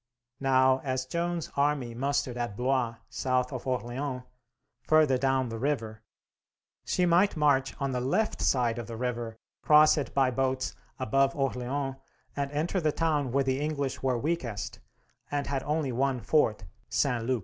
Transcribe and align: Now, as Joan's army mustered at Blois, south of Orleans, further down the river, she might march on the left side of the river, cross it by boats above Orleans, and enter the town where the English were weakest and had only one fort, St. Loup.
Now, 0.39 0.79
as 0.79 1.05
Joan's 1.05 1.51
army 1.55 1.93
mustered 1.93 2.35
at 2.35 2.57
Blois, 2.57 2.95
south 3.07 3.53
of 3.53 3.67
Orleans, 3.67 4.23
further 4.81 5.19
down 5.19 5.49
the 5.49 5.59
river, 5.59 6.01
she 6.83 7.05
might 7.05 7.37
march 7.37 7.75
on 7.79 7.91
the 7.91 8.01
left 8.01 8.41
side 8.41 8.79
of 8.79 8.87
the 8.87 8.97
river, 8.97 9.37
cross 9.61 9.99
it 9.99 10.11
by 10.15 10.31
boats 10.31 10.73
above 10.97 11.35
Orleans, 11.35 11.97
and 12.35 12.49
enter 12.49 12.81
the 12.81 12.91
town 12.91 13.31
where 13.31 13.43
the 13.43 13.59
English 13.61 14.01
were 14.01 14.17
weakest 14.17 14.79
and 15.29 15.45
had 15.45 15.61
only 15.61 15.91
one 15.91 16.19
fort, 16.19 16.63
St. 16.89 17.23
Loup. 17.23 17.39